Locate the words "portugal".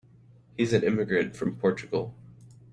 1.57-2.15